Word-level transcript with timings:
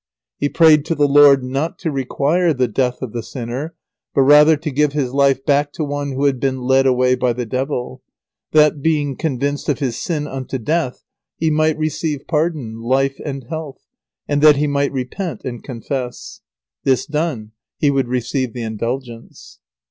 He 0.39 0.49
prayed 0.49 0.83
to 0.85 0.95
the 0.95 1.07
Lord 1.07 1.43
not 1.43 1.77
to 1.77 1.91
require 1.91 2.55
the 2.55 2.67
death 2.67 3.03
of 3.03 3.13
the 3.13 3.21
sinner, 3.21 3.75
but 4.15 4.23
rather 4.23 4.57
to 4.57 4.71
give 4.71 4.93
his 4.93 5.13
life 5.13 5.45
back 5.45 5.71
to 5.73 5.83
one 5.83 6.13
who 6.13 6.25
had 6.25 6.39
been 6.39 6.61
led 6.63 6.87
away 6.87 7.13
by 7.13 7.33
the 7.33 7.45
Devil, 7.45 8.01
that, 8.51 8.81
being 8.81 9.15
convinced 9.15 9.69
of 9.69 9.77
his 9.77 9.95
sin 10.01 10.25
unto 10.25 10.57
death, 10.57 11.03
he 11.37 11.51
might 11.51 11.77
receive 11.77 12.25
pardon, 12.25 12.81
life, 12.81 13.19
and 13.23 13.43
health, 13.43 13.85
and 14.27 14.41
that 14.41 14.55
he 14.55 14.65
might 14.65 14.91
repent 14.91 15.43
and 15.45 15.63
confess. 15.63 16.41
This 16.83 17.05
done, 17.05 17.51
he 17.77 17.91
would 17.91 18.07
receive 18.07 18.53
the 18.53 18.63
Indulgence. 18.63 19.59